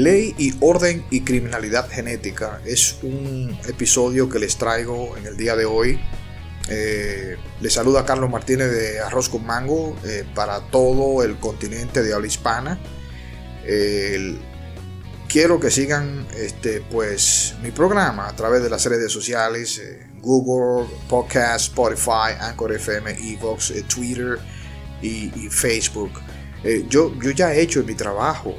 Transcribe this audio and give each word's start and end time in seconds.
Ley 0.00 0.34
y 0.38 0.54
orden 0.60 1.04
y 1.10 1.20
criminalidad 1.20 1.90
genética 1.90 2.62
es 2.64 2.96
un 3.02 3.54
episodio 3.68 4.30
que 4.30 4.38
les 4.38 4.56
traigo 4.56 5.14
en 5.18 5.26
el 5.26 5.36
día 5.36 5.56
de 5.56 5.66
hoy. 5.66 6.00
Eh, 6.70 7.36
les 7.60 7.74
saluda 7.74 8.06
Carlos 8.06 8.30
Martínez 8.30 8.70
de 8.70 9.00
Arroz 9.00 9.28
con 9.28 9.44
Mango 9.44 9.94
eh, 10.04 10.24
para 10.34 10.60
todo 10.70 11.22
el 11.22 11.36
continente 11.36 12.02
de 12.02 12.14
habla 12.14 12.26
hispana. 12.26 12.78
quiero 15.28 15.60
que 15.60 15.70
sigan 15.70 16.26
este, 16.34 16.80
pues, 16.80 17.56
mi 17.62 17.70
programa 17.70 18.26
a 18.26 18.34
través 18.34 18.62
de 18.62 18.70
las 18.70 18.86
redes 18.86 19.12
sociales, 19.12 19.78
eh, 19.80 20.06
Google, 20.22 20.88
Podcast, 21.10 21.66
Spotify, 21.66 22.40
Anchor 22.40 22.72
FM, 22.72 23.34
Evox, 23.34 23.74
Twitter 23.86 24.38
y, 25.02 25.30
y 25.38 25.50
Facebook. 25.50 26.12
yo, 26.88 27.14
yo 27.20 27.30
ya 27.32 27.52
he 27.52 27.60
hecho 27.60 27.82
mi 27.84 27.94
trabajo 27.94 28.54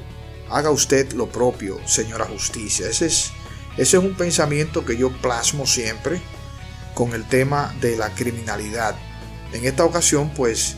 haga 0.52 0.70
usted 0.72 1.12
lo 1.14 1.28
propio, 1.28 1.80
señora 1.88 2.26
justicia. 2.26 2.88
Ese 2.88 3.08
es, 3.08 3.32
ese 3.78 3.98
es 3.98 4.04
un 4.04 4.16
pensamiento 4.16 4.86
que 4.86 4.98
yo 4.98 5.12
plasmo 5.22 5.66
siempre 5.66 6.22
con 6.94 7.14
el 7.14 7.28
tema 7.28 7.74
de 7.82 7.96
la 7.98 8.14
criminalidad. 8.14 8.96
En 9.54 9.66
esta 9.66 9.86
ocasión, 9.86 10.32
pues, 10.36 10.76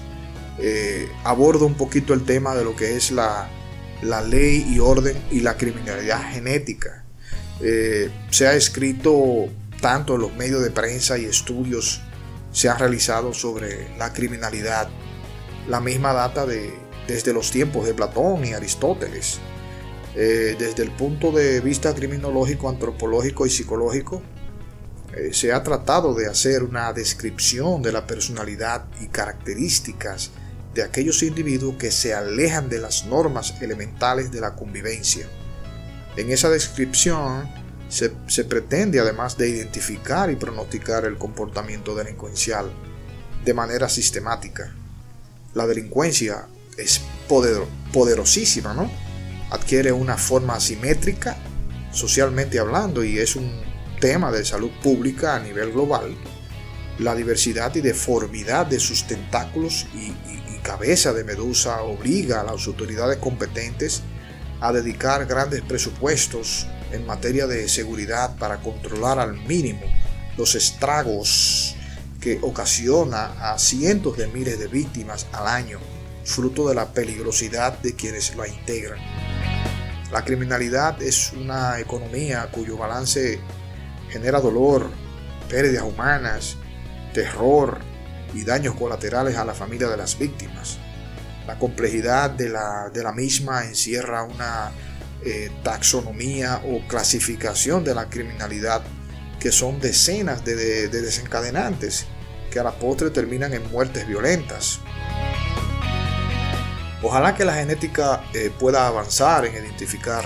eh, 0.60 1.12
abordo 1.24 1.66
un 1.66 1.76
poquito 1.76 2.14
el 2.14 2.24
tema 2.24 2.56
de 2.56 2.64
lo 2.64 2.76
que 2.76 2.96
es 2.96 3.12
la, 3.12 3.50
ley 4.28 4.68
y 4.70 4.80
orden 4.80 5.18
y 5.32 5.40
la 5.40 5.58
criminalidad 5.58 6.32
genética. 6.32 7.04
Eh, 7.62 8.12
se 8.30 8.48
ha 8.48 8.54
escrito 8.54 9.48
tanto 9.82 10.16
en 10.16 10.22
los 10.22 10.36
medios 10.36 10.62
de 10.62 10.72
prensa 10.72 11.18
y 11.18 11.26
estudios 11.26 12.02
se 12.52 12.70
han 12.70 12.80
realizado 12.80 13.34
sobre 13.34 13.98
la 13.98 14.14
criminalidad. 14.14 14.90
La 15.68 15.80
misma 15.80 16.14
data 16.14 16.46
de, 16.46 16.74
desde 17.08 17.34
los 17.34 17.52
tiempos 17.52 17.86
de 17.86 17.94
Platón 17.94 18.46
y 18.46 18.54
Aristóteles. 18.54 19.40
Eh, 20.16 20.56
desde 20.60 20.84
el 20.84 20.92
punto 20.92 21.32
de 21.32 21.60
vista 21.60 21.94
criminológico, 21.96 22.70
antropológico 22.70 23.46
y 23.46 23.50
psicológico, 23.50 24.22
eh, 25.16 25.34
se 25.34 25.52
ha 25.54 25.64
tratado 25.64 26.14
de 26.14 26.28
hacer 26.28 26.64
una 26.64 26.92
descripción 26.94 27.82
de 27.82 27.92
la 27.92 28.06
personalidad 28.06 28.86
y 29.02 29.08
características 29.08 30.32
de 30.74 30.84
aquellos 30.84 31.22
individuos 31.24 31.76
que 31.78 31.92
se 31.92 32.14
alejan 32.14 32.70
de 32.70 32.80
las 32.80 33.06
normas 33.06 33.56
elementales 33.62 34.32
de 34.32 34.42
la 34.42 34.56
convivencia. 34.56 35.28
En 36.16 36.32
esa 36.32 36.50
descripción 36.50 37.48
se, 37.90 38.44
pretende, 38.46 39.00
además 39.00 39.38
de 39.38 39.50
identificar 39.50 40.32
y 40.32 40.36
pronosticar 40.36 41.06
el 41.06 41.18
comportamiento 41.18 41.94
delincuencial 41.94 42.72
de 43.46 43.54
manera 43.54 43.88
sistemática. 43.88 44.74
La 45.54 45.68
delincuencia 45.68 46.48
es 46.78 47.02
poderosísima, 47.92 48.74
¿no? 48.74 48.90
Adquiere 49.54 49.92
una 49.92 50.18
forma 50.18 50.56
asimétrica 50.56 51.38
socialmente 51.92 52.58
hablando 52.58 53.04
y 53.04 53.20
es 53.20 53.36
un 53.36 53.52
tema 54.02 54.32
de 54.32 54.44
salud 54.44 54.72
pública 54.82 55.36
a 55.36 55.40
nivel 55.40 55.72
global. 55.72 56.16
La 56.98 57.14
diversidad 57.14 57.74
y 57.76 57.82
deformidad 57.82 58.66
de 58.66 58.80
sus 58.80 59.06
tentáculos 59.08 59.86
y, 59.94 60.12
cabeza 60.64 61.12
de 61.12 61.26
medusa 61.26 61.82
obliga 61.82 62.40
a 62.40 62.44
las 62.46 62.66
autoridades 62.68 63.18
competentes 63.18 64.02
a 64.62 64.72
dedicar 64.72 65.26
grandes 65.26 65.62
presupuestos 65.62 66.68
en 66.94 67.06
materia 67.06 67.48
de 67.48 67.68
seguridad 67.68 68.38
para 68.38 68.62
controlar 68.62 69.20
al 69.20 69.34
mínimo 69.46 69.82
los 70.38 70.56
estragos 70.56 71.76
que 72.22 72.40
ocasiona 72.42 73.52
a 73.52 73.60
cientos 73.60 74.18
de 74.18 74.28
miles 74.28 74.58
de 74.58 74.68
víctimas 74.68 75.28
al 75.34 75.48
año, 75.48 75.80
fruto 76.24 76.70
de 76.70 76.76
la 76.76 76.94
peligrosidad 76.94 77.78
de 77.80 77.94
quienes 77.94 78.34
la 78.38 78.48
integran. 78.48 79.13
La 80.12 80.24
criminalidad 80.24 81.02
es 81.02 81.34
una 81.34 81.80
economía 81.80 82.50
cuyo 82.52 82.78
balance 82.78 83.40
genera 84.10 84.40
dolor, 84.40 84.90
pérdidas 85.50 85.84
humanas, 85.84 86.58
terror 87.14 87.80
y 88.34 88.44
daños 88.44 88.76
colaterales 88.76 89.36
a 89.38 89.46
la 89.46 89.54
familia 89.54 89.88
de 89.88 89.98
las 89.98 90.18
víctimas. 90.18 90.78
La 91.48 91.58
complejidad 91.58 92.30
de 92.30 92.50
la, 92.50 93.14
misma 93.16 93.66
encierra 93.66 94.24
una 94.24 94.72
eh, 95.26 95.52
taxonomía 95.64 96.62
o 96.66 96.88
clasificación 96.88 97.84
de 97.84 97.96
la 97.96 98.10
criminalidad 98.10 98.84
que 99.40 99.52
son 99.52 99.80
decenas 99.80 100.46
de 100.46 100.88
desencadenantes 100.88 102.06
que 102.54 102.60
a 102.60 102.64
la 102.64 102.72
postre 102.72 103.10
terminan 103.10 103.52
en 103.54 103.70
muertes 103.72 104.08
violentas. 104.08 104.80
Ojalá 107.04 107.36
que 107.36 107.44
la 107.44 107.56
genética 107.56 108.24
eh, 108.34 108.50
pueda 108.58 108.88
avanzar 108.88 109.46
en 109.46 109.54
identificar 109.56 110.24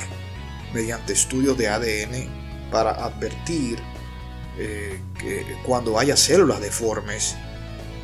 mediante 0.76 1.14
estudios 1.14 1.58
de 1.58 1.68
ADN 1.68 2.30
para 2.72 2.92
advertir 3.04 3.80
eh, 4.60 5.00
que 5.18 5.44
cuando 5.66 5.98
haya 5.98 6.16
células 6.16 6.62
deformes 6.62 7.36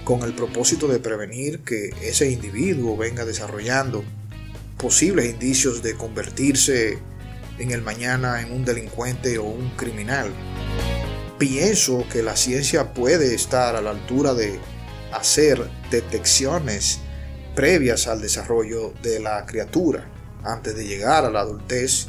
con 0.04 0.24
el 0.24 0.34
propósito 0.34 0.88
de 0.88 1.00
prevenir 1.00 1.60
que 1.60 1.92
ese 2.02 2.32
individuo 2.32 2.98
venga 2.98 3.26
desarrollando 3.26 4.04
posibles 4.78 5.30
indicios 5.30 5.84
de 5.84 5.96
convertirse 5.96 6.98
en 7.60 7.70
el 7.70 7.84
mañana 7.84 8.42
en 8.42 8.52
un 8.52 8.66
delincuente 8.66 9.38
o 9.38 9.44
un 9.44 9.70
criminal. 9.78 10.32
Pienso 11.38 12.06
que 12.12 12.24
la 12.24 12.36
ciencia 12.36 12.94
puede 12.94 13.36
estar 13.36 13.76
a 13.76 13.82
la 13.82 13.92
altura 13.92 14.34
de 14.34 14.60
hacer 15.12 15.64
detecciones 15.92 17.03
previas 17.56 18.08
al 18.08 18.22
desarrollo 18.22 18.94
de 19.02 19.20
la 19.20 19.46
criatura 19.46 20.06
antes 20.44 20.76
de 20.76 20.86
llegar 20.86 21.26
a 21.26 21.30
la 21.30 21.42
adultez 21.42 22.08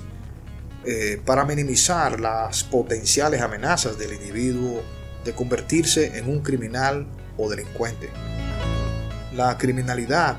eh, 0.85 1.21
para 1.25 1.45
minimizar 1.45 2.21
las 2.21 2.65
potenciales 2.65 3.41
amenazas 3.41 3.99
del 3.99 4.15
individuo 4.15 4.83
de 5.25 5.35
convertirse 5.35 6.19
en 6.19 6.29
un 6.29 6.41
criminal 6.41 7.07
o 7.37 7.49
delincuente. 7.49 8.11
La 9.35 9.57
criminalidad 9.57 10.37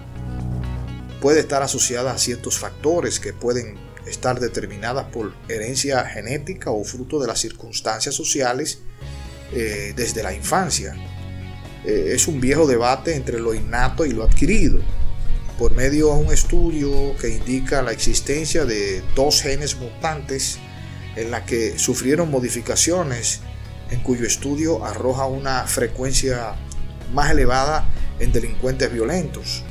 puede 1.22 1.40
estar 1.40 1.64
asociada 1.64 2.12
a 2.12 2.18
ciertos 2.18 2.60
factores 2.60 3.20
que 3.20 3.34
pueden 3.34 3.78
estar 4.06 4.40
determinadas 4.40 5.06
por 5.08 5.34
herencia 5.48 6.06
genética 6.06 6.70
o 6.70 6.84
fruto 6.84 7.20
de 7.20 7.28
las 7.28 7.40
circunstancias 7.40 8.14
sociales 8.14 8.80
eh, 9.52 9.94
desde 9.96 10.22
la 10.22 10.34
infancia 10.34 10.96
eh, 11.86 12.14
es 12.16 12.28
un 12.28 12.42
viejo 12.42 12.66
debate 12.66 13.16
entre 13.16 13.40
lo 13.40 13.54
innato 13.54 14.06
y 14.06 14.12
lo 14.12 14.24
adquirido, 14.24 14.80
por 15.60 15.76
medio 15.76 16.08
de 16.08 16.26
un 16.26 16.34
estudio 16.34 17.16
que 17.18 17.30
indica 17.30 17.82
la 17.82 17.92
existencia 17.92 18.66
de 18.66 19.04
dos 19.16 19.42
genes 19.42 19.78
mutantes 19.78 20.58
en 21.16 21.32
la 21.32 21.46
que 21.46 21.78
sufrieron 21.78 22.32
modificaciones, 22.32 23.42
en 23.92 24.00
cuyo 24.02 24.26
estudio 24.26 24.84
arroja 24.84 25.28
una 25.28 25.64
frecuencia 25.68 26.56
más 27.14 27.32
elevada 27.32 27.88
en 28.20 28.32
delincuentes 28.32 28.92
violentos. 28.92 29.64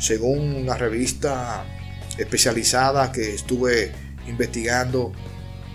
Según 0.00 0.56
una 0.56 0.76
revista 0.76 1.64
especializada 2.18 3.12
que 3.12 3.34
estuve 3.34 3.92
investigando, 4.26 5.12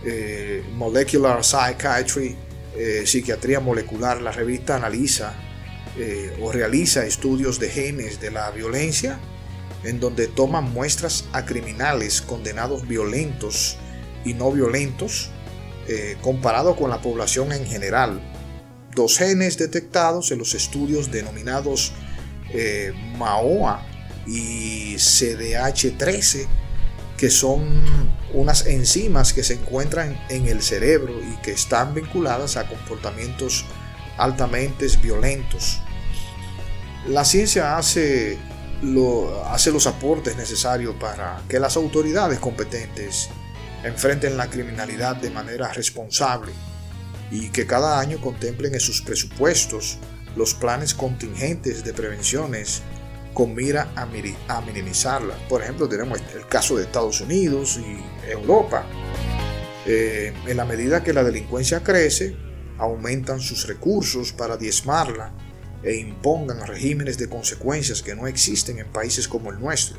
eh, 0.05 0.63
Molecular 0.73 1.43
Psychiatry, 1.43 2.35
eh, 2.77 3.03
Psiquiatría 3.05 3.59
Molecular, 3.59 4.21
la 4.21 4.31
revista 4.31 4.75
analiza 4.75 5.33
eh, 5.97 6.37
o 6.41 6.51
realiza 6.51 7.05
estudios 7.05 7.59
de 7.59 7.69
genes 7.69 8.19
de 8.19 8.31
la 8.31 8.51
violencia, 8.51 9.19
en 9.83 9.99
donde 9.99 10.27
toman 10.27 10.71
muestras 10.73 11.25
a 11.31 11.45
criminales 11.45 12.21
condenados 12.21 12.87
violentos 12.87 13.77
y 14.25 14.33
no 14.33 14.51
violentos, 14.51 15.29
eh, 15.87 16.17
comparado 16.21 16.75
con 16.75 16.89
la 16.89 17.01
población 17.01 17.53
en 17.53 17.65
general. 17.65 18.19
Dos 18.93 19.17
genes 19.17 19.57
detectados 19.57 20.31
en 20.31 20.39
los 20.39 20.53
estudios 20.53 21.11
denominados 21.11 21.93
eh, 22.51 22.91
MAOA 23.17 23.85
y 24.27 24.95
CDH13, 24.95 26.47
que 27.17 27.29
son 27.29 27.63
unas 28.33 28.65
enzimas 28.65 29.31
que 29.31 29.43
se 29.43 29.53
encuentran 29.53 30.19
en 30.29 30.47
el 30.47 30.61
cerebro 30.61 31.13
y 31.21 31.37
que 31.41 31.51
están 31.51 31.93
vinculadas 31.93 32.57
a 32.57 32.67
comportamientos 32.67 33.65
altamente 34.17 34.87
violentos. 35.01 35.81
La 37.07 37.23
ciencia 37.23 37.77
hace, 37.77 38.37
lo, 38.81 39.45
hace 39.45 39.71
los 39.71 39.85
aportes 39.85 40.35
necesarios 40.37 40.95
para 40.99 41.41
que 41.47 41.59
las 41.59 41.77
autoridades 41.77 42.39
competentes 42.39 43.29
enfrenten 43.83 44.37
la 44.37 44.49
criminalidad 44.49 45.15
de 45.15 45.29
manera 45.29 45.71
responsable 45.71 46.51
y 47.29 47.49
que 47.49 47.67
cada 47.67 47.99
año 47.99 48.19
contemplen 48.19 48.73
en 48.73 48.79
sus 48.79 49.01
presupuestos 49.01 49.99
los 50.35 50.55
planes 50.55 50.95
contingentes 50.95 51.83
de 51.83 51.93
prevenciones 51.93 52.81
con 53.35 53.53
mira 53.53 53.91
a, 53.95 54.61
minimizarla. 54.61 55.35
Por 55.47 55.61
ejemplo, 55.61 55.87
tenemos 55.87 56.19
el 56.33 56.47
caso 56.47 56.75
de 56.75 56.83
Estados 56.83 57.21
Unidos 57.21 57.77
y 57.77 58.31
Europa. 58.31 58.83
Eh, 59.85 60.33
en 60.47 60.57
la 60.57 60.65
medida 60.65 61.03
que 61.03 61.13
la 61.13 61.23
delincuencia 61.23 61.83
crece, 61.83 62.35
aumentan 62.79 63.39
sus 63.39 63.67
recursos 63.67 64.31
para 64.31 64.57
diezmarla 64.57 65.33
e 65.85 65.95
impongan 65.95 66.65
regímenes 66.65 67.17
de 67.17 67.29
consecuencias 67.29 68.01
que 68.01 68.15
no 68.15 68.25
existen 68.27 68.79
en 68.79 68.87
países 68.87 69.27
como 69.27 69.51
el 69.51 69.59
nuestro. 69.59 69.97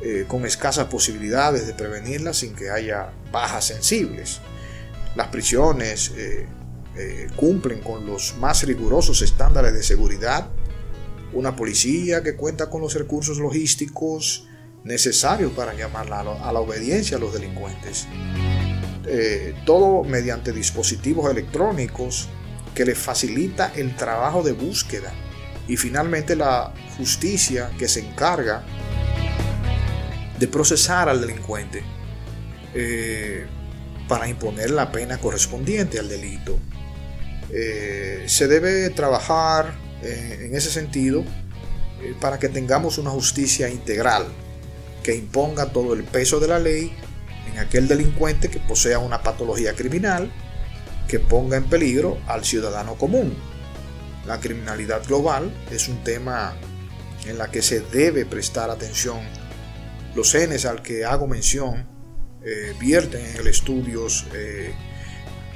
eh, 0.00 0.26
con 0.28 0.46
escasas 0.46 0.86
posibilidades 0.86 1.66
de 1.66 1.74
prevenirla 1.74 2.32
sin 2.32 2.54
que 2.54 2.70
haya 2.70 3.10
bajas 3.32 3.64
sensibles. 3.64 4.40
Las 5.16 5.26
prisiones 5.26 6.12
eh, 6.16 6.46
eh, 6.96 7.26
cumplen 7.34 7.80
con 7.80 8.06
los 8.06 8.36
más 8.36 8.62
rigurosos 8.62 9.22
estándares 9.22 9.72
de 9.72 9.82
seguridad, 9.82 10.50
una 11.32 11.56
policía 11.56 12.22
que 12.22 12.36
cuenta 12.36 12.70
con 12.70 12.80
los 12.80 12.94
recursos 12.94 13.38
logísticos 13.38 14.46
necesarios 14.84 15.50
para 15.50 15.74
llamar 15.74 16.06
a 16.12 16.52
la 16.52 16.60
obediencia 16.60 17.16
a 17.16 17.20
los 17.20 17.32
delincuentes. 17.32 18.06
todo 19.66 20.04
mediante 20.04 20.52
dispositivos 20.52 21.28
electrónicos 21.28 22.28
que 22.78 22.84
le 22.84 22.94
facilita 22.94 23.72
el 23.74 23.96
trabajo 23.96 24.44
de 24.44 24.52
búsqueda 24.52 25.12
y 25.66 25.76
finalmente 25.76 26.36
la 26.36 26.72
justicia 26.96 27.72
que 27.76 27.88
se 27.88 27.98
encarga 27.98 28.62
de 30.38 30.46
procesar 30.46 31.08
al 31.08 31.20
delincuente 31.20 31.82
eh, 32.72 33.46
para 34.06 34.28
imponer 34.28 34.70
la 34.70 34.92
pena 34.92 35.18
correspondiente 35.18 35.98
al 35.98 36.08
delito. 36.08 36.56
Eh, 37.52 38.22
se 38.28 38.46
debe 38.46 38.90
trabajar 38.90 39.74
eh, 40.00 40.44
en 40.44 40.54
ese 40.54 40.70
sentido 40.70 41.24
para 42.20 42.38
que 42.38 42.48
tengamos 42.48 42.96
una 42.98 43.10
justicia 43.10 43.68
integral 43.68 44.28
que 45.02 45.16
imponga 45.16 45.72
todo 45.72 45.94
el 45.94 46.04
peso 46.04 46.38
de 46.38 46.46
la 46.46 46.60
ley 46.60 46.92
en 47.50 47.58
aquel 47.58 47.88
delincuente 47.88 48.48
que 48.48 48.60
posea 48.60 49.00
una 49.00 49.20
patología 49.20 49.74
criminal 49.74 50.30
que 51.08 51.18
ponga 51.18 51.56
en 51.56 51.64
peligro 51.64 52.18
al 52.26 52.44
ciudadano 52.44 52.94
común 52.94 53.34
la 54.28 54.38
criminalidad 54.40 55.06
global 55.06 55.50
es 55.70 55.88
un 55.88 56.04
tema 56.04 56.54
en 57.24 57.38
la 57.38 57.50
que 57.50 57.62
se 57.62 57.80
debe 57.80 58.26
prestar 58.26 58.70
atención. 58.70 59.20
Los 60.14 60.32
genes 60.32 60.66
al 60.66 60.82
que 60.82 61.06
hago 61.06 61.26
mención 61.26 61.88
eh, 62.44 62.74
vierten 62.78 63.24
en 63.24 63.36
el 63.36 63.46
estudios 63.46 64.26
eh, 64.34 64.74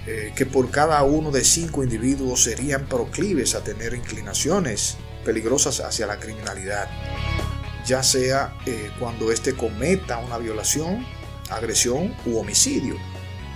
eh, 0.07 0.33
que 0.35 0.47
por 0.47 0.71
cada 0.71 1.03
uno 1.03 1.31
de 1.31 1.45
cinco 1.45 1.85
individuos 1.85 2.45
serían 2.45 2.87
proclives 2.87 3.55
a 3.55 3.63
tener 3.63 3.93
inclinaciones 3.93 4.97
peligrosas 5.23 5.81
hacia 5.81 6.07
la 6.07 6.19
criminalidad, 6.19 6.89
ya 7.87 8.03
sea 8.03 8.55
cuando 8.99 9.31
éste 9.31 9.53
cometa 9.53 10.17
una 10.17 10.39
violación, 10.39 11.07
agresión 11.51 12.17
u 12.25 12.39
homicidio 12.39 12.97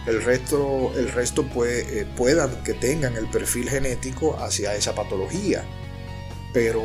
el 0.07 0.23
resto, 0.23 0.93
el 0.97 1.11
resto 1.11 1.45
eh, 1.67 2.07
puedan 2.17 2.63
que 2.63 2.75
tengan 2.75 3.17
el 3.17 3.29
perfil 3.29 3.69
genético 3.69 4.37
hacia 4.39 4.75
esa 4.75 4.95
patología, 4.95 5.65
pero 6.53 6.83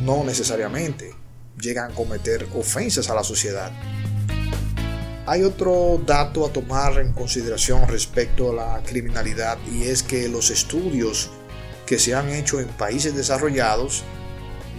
no 0.00 0.22
necesariamente 0.24 1.14
llegan 1.58 1.92
a 1.92 1.94
cometer 1.94 2.46
ofensas 2.54 3.08
a 3.08 3.14
la 3.14 3.24
sociedad. 3.24 3.72
Hay 5.24 5.44
otro 5.44 6.02
dato 6.04 6.44
a 6.44 6.52
tomar 6.52 6.98
en 6.98 7.12
consideración 7.12 7.88
respecto 7.88 8.50
a 8.50 8.54
la 8.54 8.82
criminalidad 8.82 9.56
y 9.72 9.84
es 9.84 10.02
que 10.02 10.28
los 10.28 10.50
estudios 10.50 11.30
que 11.86 11.98
se 11.98 12.14
han 12.14 12.28
hecho 12.28 12.60
en 12.60 12.68
países 12.68 13.14
desarrollados 13.14 14.02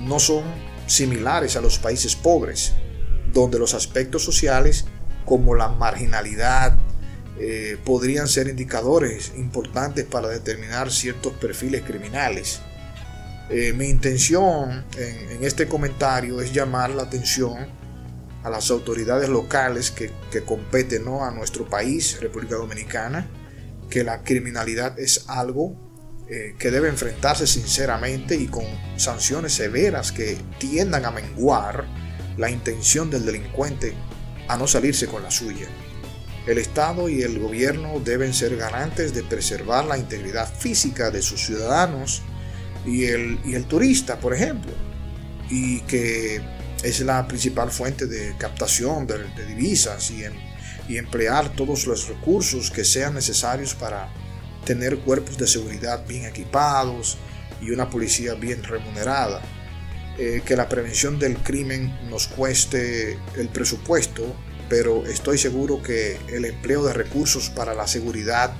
no 0.01 0.19
son 0.19 0.43
similares 0.85 1.55
a 1.55 1.61
los 1.61 1.79
países 1.79 2.15
pobres, 2.15 2.73
donde 3.31 3.57
los 3.57 3.73
aspectos 3.73 4.23
sociales 4.23 4.85
como 5.25 5.55
la 5.55 5.69
marginalidad, 5.69 6.77
eh, 7.39 7.77
podrían 7.83 8.27
ser 8.27 8.47
indicadores 8.47 9.33
importantes 9.35 10.06
para 10.06 10.27
determinar 10.27 10.91
ciertos 10.91 11.33
perfiles 11.33 11.81
criminales. 11.81 12.62
Eh, 13.50 13.74
mi 13.74 13.88
intención 13.89 14.85
en, 14.97 15.44
este 15.44 15.68
comentario 15.68 16.41
es 16.41 16.53
llamar 16.53 16.91
la 16.91 17.03
atención 17.03 17.68
a 18.44 18.50
las 18.50 18.69
autoridades 18.71 19.30
locales 19.30 19.89
que, 19.91 20.12
competen 20.44 21.07
a 21.07 21.31
nuestro 21.31 21.68
país, 21.68 22.19
República 22.21 22.56
Dominicana, 22.56 23.27
que 23.89 24.03
la 24.03 24.24
criminalidad 24.24 25.00
es 25.00 25.25
algo 25.27 25.75
eh, 26.30 26.56
que 26.59 26.71
debe 26.71 26.88
enfrentarse 26.88 27.47
sinceramente 27.47 28.35
y 28.35 28.47
con 28.47 28.65
sanciones 28.95 29.53
severas 29.53 30.12
que 30.12 30.38
tiendan 30.59 31.06
a 31.06 31.12
menguar 31.12 31.85
la 32.38 32.50
intención 32.50 33.09
del 33.09 33.25
delincuente 33.25 33.94
a 34.47 34.57
no 34.57 34.68
salirse 34.68 35.07
con 35.07 35.24
la 35.24 35.31
suya. 35.31 35.68
El 36.45 36.57
Estado 36.57 37.07
y 37.07 37.22
el 37.22 37.40
gobierno 37.40 38.01
deben 38.04 38.34
ser 38.34 38.57
garantes 38.57 39.13
de 39.13 39.24
preservar 39.24 39.86
la 39.86 39.98
integridad 39.98 40.54
física 40.54 41.10
de 41.10 41.22
sus 41.22 41.45
ciudadanos 41.45 42.22
y 42.86 43.06
el, 43.06 43.40
el 43.45 43.66
turista, 43.66 44.19
por 44.19 44.34
ejemplo, 44.34 44.72
y 45.50 45.80
que 45.81 46.42
es 46.84 47.00
la 47.00 47.25
principal 47.28 47.72
fuente 47.72 48.07
de 48.07 48.36
captación 48.38 49.07
de, 49.07 49.45
divisas 49.48 50.12
y, 50.12 50.24
y 50.90 50.98
emplear 50.98 51.50
todos 51.56 51.88
los 51.88 52.10
recursos 52.10 52.69
que 52.69 52.84
sean 52.84 53.13
necesarios 53.13 53.74
para 53.74 54.10
tener 54.66 55.00
cuerpos 55.00 55.38
de 55.38 55.48
seguridad 55.48 56.06
bien 56.06 56.25
equipados 56.25 57.18
y 57.62 57.72
una 57.72 57.90
policía 57.90 58.34
bien 58.34 58.63
remunerada. 58.63 59.42
Eh, 60.18 60.44
que 60.45 60.56
la 60.56 60.69
prevención 60.69 61.18
del 61.18 61.38
crimen 61.38 61.92
nos 62.07 62.28
cueste 62.28 63.18
el 63.36 63.50
presupuesto 63.50 64.36
pero 64.75 65.05
estoy 65.05 65.37
seguro 65.37 65.83
que 65.83 66.17
el 66.29 66.45
empleo 66.45 66.83
de 66.83 66.93
recursos 66.93 67.51
para 67.51 67.75
la 67.75 67.85
seguridad 67.85 68.55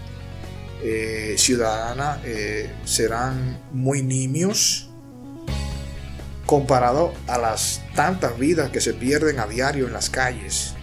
eh, 0.84 1.34
ciudadana 1.40 2.22
eh, 2.24 2.72
serán 2.86 3.60
muy 3.72 4.04
nimios 4.04 4.92
comparado 6.46 7.16
a 7.26 7.40
las 7.40 7.82
tantas 7.96 8.38
vidas 8.38 8.70
que 8.70 8.80
se 8.80 8.94
pierden 8.94 9.40
a 9.40 9.48
diario 9.48 9.88
en 9.88 9.94
las 9.94 10.12
calles. 10.12 10.76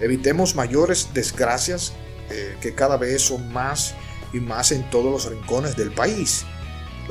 Evitemos 0.00 0.54
mayores 0.54 1.10
desgracias 1.12 1.92
eh, 2.30 2.56
que 2.62 2.74
cada 2.74 2.96
vez 2.96 3.20
son 3.20 3.52
más 3.52 3.94
y 4.32 4.40
más 4.40 4.72
en 4.72 4.88
todos 4.88 5.12
los 5.12 5.30
rincones 5.30 5.76
del 5.76 5.92
país. 5.92 6.46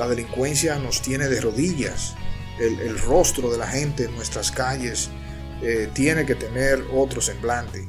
La 0.00 0.08
delincuencia 0.08 0.80
nos 0.80 1.00
tiene 1.00 1.28
de 1.28 1.40
rodillas. 1.40 2.16
el 2.58 2.98
rostro 2.98 3.52
de 3.52 3.58
la 3.58 3.68
gente 3.68 4.06
en 4.06 4.16
nuestras 4.16 4.50
calles 4.50 5.10
eh, 5.62 5.88
tiene 5.92 6.26
que 6.26 6.34
tener 6.34 6.84
otro 6.92 7.20
semblante. 7.20 7.86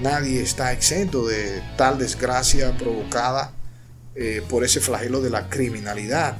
Nadie 0.00 0.42
está 0.42 0.72
exento 0.72 1.26
de 1.26 1.62
tal 1.76 1.98
desgracia 1.98 2.76
provocada 2.76 3.52
eh, 4.16 4.42
por 4.48 4.64
ese 4.64 4.80
flagelo 4.80 5.20
de 5.20 5.30
la 5.30 5.48
criminalidad. 5.48 6.36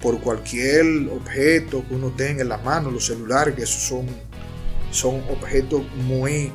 Por 0.00 0.20
cualquier 0.20 0.84
objeto 1.10 1.84
que 1.88 1.94
uno 1.94 2.10
tenga 2.10 2.42
en 2.42 2.48
la 2.48 2.58
mano, 2.58 2.90
los 2.90 3.06
celulares, 3.06 3.54
que 3.54 3.66
son, 3.66 4.06
son 4.90 5.22
objetos 5.30 5.82
muy 5.94 6.52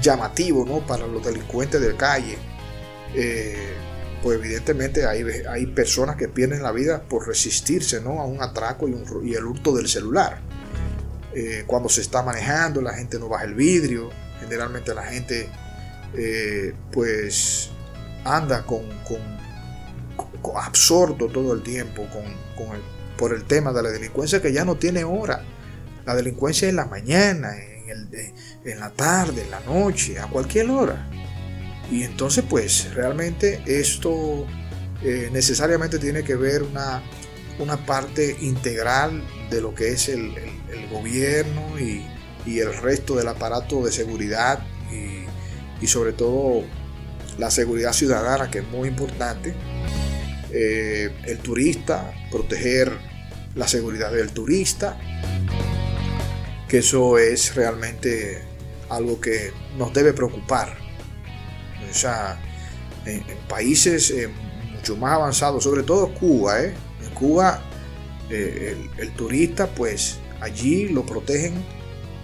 llamativos 0.00 0.66
¿no? 0.66 0.86
para 0.86 1.06
los 1.06 1.24
delincuentes 1.24 1.80
de 1.80 1.96
calle. 1.96 2.38
Eh, 3.14 3.72
pues 4.22 4.38
evidentemente 4.38 5.06
hay, 5.06 5.22
hay 5.48 5.66
personas 5.66 6.16
que 6.16 6.28
pierden 6.28 6.62
la 6.62 6.72
vida 6.72 7.02
por 7.02 7.26
resistirse 7.26 8.00
¿no? 8.00 8.20
a 8.20 8.24
un 8.24 8.42
atraco 8.42 8.88
y, 8.88 8.94
y 9.24 9.34
el 9.34 9.44
hurto 9.44 9.74
del 9.74 9.88
celular. 9.88 10.40
Eh, 11.38 11.64
cuando 11.66 11.90
se 11.90 12.00
está 12.00 12.22
manejando, 12.22 12.80
la 12.80 12.94
gente 12.94 13.18
no 13.18 13.28
baja 13.28 13.44
el 13.44 13.52
vidrio, 13.52 14.08
generalmente 14.40 14.94
la 14.94 15.02
gente 15.02 15.46
eh, 16.14 16.72
pues 16.90 17.68
anda 18.24 18.64
con, 18.64 18.86
absorto 20.56 21.26
todo 21.28 21.52
el 21.52 21.62
tiempo 21.62 22.08
con, 22.10 22.24
por 23.18 23.34
el 23.34 23.44
tema 23.44 23.74
de 23.74 23.82
la 23.82 23.90
delincuencia 23.90 24.40
que 24.40 24.50
ya 24.50 24.64
no 24.64 24.76
tiene 24.76 25.04
hora. 25.04 25.44
La 26.06 26.14
delincuencia 26.14 26.70
en 26.70 26.76
la 26.76 26.86
mañana, 26.86 27.54
en, 27.58 28.08
en 28.64 28.80
la 28.80 28.88
tarde, 28.94 29.42
en 29.42 29.50
la 29.50 29.60
noche, 29.60 30.18
a 30.18 30.28
cualquier 30.28 30.70
hora. 30.70 31.06
Y 31.90 32.02
entonces 32.02 32.44
pues 32.48 32.94
realmente 32.94 33.62
esto 33.66 34.46
eh, 35.02 35.28
necesariamente 35.30 35.98
tiene 35.98 36.24
que 36.24 36.34
ver 36.34 36.62
una, 36.62 37.02
una 37.58 37.84
parte 37.86 38.36
integral 38.40 39.22
de 39.50 39.60
lo 39.60 39.74
que 39.74 39.88
es 39.90 40.08
el, 40.08 40.32
gobierno 40.90 41.78
y, 41.78 42.04
el 42.46 42.72
resto 42.76 43.16
del 43.16 43.26
aparato 43.26 43.84
de 43.84 43.90
seguridad 43.90 44.60
y, 45.80 45.86
sobre 45.86 46.12
todo 46.12 46.64
la 47.38 47.50
seguridad 47.50 47.92
ciudadana 47.92 48.50
que 48.50 48.58
es 48.60 48.68
muy 48.68 48.88
importante. 48.88 49.54
Eh, 50.52 51.10
el 51.24 51.38
turista, 51.38 52.12
proteger 52.30 52.92
la 53.54 53.68
seguridad 53.68 54.12
del 54.12 54.32
turista, 54.32 54.96
que 56.68 56.78
eso 56.78 57.18
es 57.18 57.54
realmente 57.54 58.42
algo 58.88 59.20
que 59.20 59.52
nos 59.76 59.92
debe 59.92 60.12
preocupar. 60.12 60.76
O 61.90 61.94
sea, 61.94 62.40
en, 63.04 63.22
países 63.48 64.10
eh, 64.10 64.28
mucho 64.74 64.96
más 64.96 65.12
avanzados, 65.12 65.64
sobre 65.64 65.82
todo 65.82 66.12
Cuba, 66.14 66.62
¿eh? 66.62 66.74
Cuba 67.18 67.62
eh, 68.28 68.76
el, 68.98 69.12
turista, 69.12 69.68
pues 69.68 70.18
allí 70.40 70.88
lo 70.88 71.06
protegen 71.06 71.54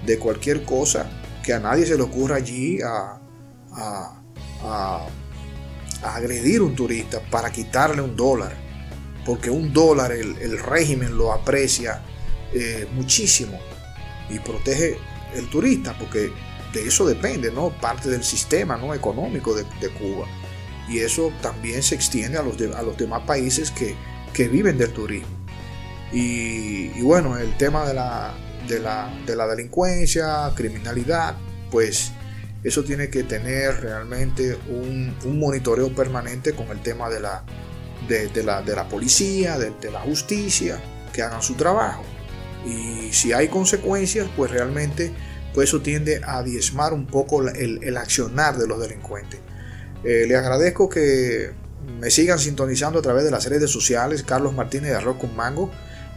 de 0.05 0.19
cualquier 0.19 0.65
cosa 0.65 1.09
que 1.43 1.53
a 1.53 1.61
nadie 1.61 1.87
se 1.87 1.97
le 1.97 2.03
ocurra 2.03 2.37
allí 2.37 2.81
a, 2.83 3.21
a, 4.63 5.07
agredir 6.03 6.63
un 6.63 6.75
turista 6.75 7.21
para 7.31 7.51
quitarle 7.51 8.03
un 8.03 8.17
dólar. 8.17 8.57
Porque 9.25 9.51
un 9.51 9.73
dólar 9.73 10.11
el, 10.11 10.59
régimen 10.59 11.17
lo 11.17 11.33
aprecia 11.33 12.03
eh, 12.53 12.89
muchísimo 12.93 13.59
y 14.29 14.41
protege 14.41 14.99
el 15.37 15.49
turista, 15.49 15.97
porque 15.97 16.33
de 16.73 16.89
eso 16.89 17.07
depende, 17.07 17.53
¿no? 17.53 17.71
Parte 17.71 18.09
del 18.09 18.25
sistema 18.25 18.77
¿no? 18.77 18.93
económico 18.95 19.55
de, 19.55 19.65
Cuba. 19.91 20.27
Y 20.89 20.99
eso 20.99 21.33
también 21.41 21.83
se 21.85 21.95
extiende 21.95 22.39
a 22.39 22.43
los, 22.43 22.61
a 22.75 22.83
los 22.83 22.97
demás 22.97 23.23
países 23.23 23.71
que, 23.71 23.95
viven 24.49 24.79
del 24.79 24.93
turismo. 24.93 25.43
Y, 26.13 27.01
bueno, 27.03 27.39
el 27.39 27.57
tema 27.57 27.87
de 27.87 27.95
la, 27.95 28.35
de 28.69 29.37
la, 29.37 29.47
delincuencia, 29.47 30.53
criminalidad, 30.55 31.37
pues 31.71 32.13
eso 32.63 32.85
tiene 32.85 33.09
que 33.09 33.23
tener 33.23 33.81
realmente 33.81 34.59
un, 34.69 35.17
monitoreo 35.25 35.95
permanente 35.95 36.53
con 36.53 36.69
el 36.69 36.81
tema 36.81 37.09
de 37.09 37.21
la, 37.21 37.45
de, 38.09 38.43
la, 38.43 38.63
de 38.63 38.77
la 38.77 38.89
policía, 38.89 39.59
de, 39.59 39.91
la 39.91 40.01
justicia, 40.01 40.79
que 41.13 41.23
hagan 41.23 41.43
su 41.43 41.55
trabajo. 41.55 42.05
Y 42.67 43.13
si 43.13 43.33
hay 43.33 43.49
consecuencias, 43.49 44.29
pues 44.37 44.51
realmente 44.51 45.13
pues 45.55 45.69
eso 45.69 45.83
tiende 45.83 46.21
a 46.25 46.43
diezmar 46.43 46.93
un 46.93 47.07
poco 47.07 47.47
el, 47.47 47.97
accionar 47.97 48.57
de 48.57 48.67
los 48.67 48.81
delincuentes. 48.81 49.41
Eh, 50.05 50.25
le 50.27 50.37
agradezco 50.37 50.89
que 50.89 51.53
me 51.99 52.11
sigan 52.11 52.39
sintonizando 52.39 52.99
a 52.99 53.03
través 53.03 53.25
de 53.25 53.31
las 53.31 53.47
redes 53.47 53.71
sociales, 53.71 54.23
Carlos 54.23 54.55
Martínez 54.55 54.91
de 54.91 54.97
Arroz 54.97 55.19
con 55.19 55.35
Mango. 55.37 55.71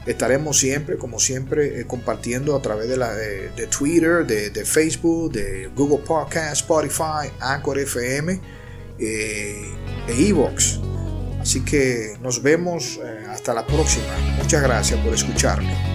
Estaremos 0.05 0.59
siempre, 0.59 0.97
como 0.97 1.19
siempre, 1.19 1.79
eh, 1.79 1.85
compartiendo 1.85 2.55
a 2.55 2.61
través 2.61 2.87
de, 2.87 2.97
la, 2.97 3.13
de, 3.13 3.67
Twitter, 3.67 4.25
de, 4.25 4.65
Facebook, 4.65 5.31
de 5.31 5.69
Google 5.75 6.05
Podcast, 6.05 6.57
Spotify, 6.61 7.31
Anchor 7.39 7.79
FM 7.79 8.39
eh, 8.99 9.65
e 10.07 10.27
Evox. 10.27 10.79
Así 11.41 11.63
que 11.63 12.17
nos 12.21 12.41
vemos 12.41 12.99
hasta 13.29 13.53
la 13.53 13.65
próxima. 13.65 14.17
Muchas 14.37 14.61
gracias 14.61 14.99
por 14.99 15.13
escucharme. 15.13 15.94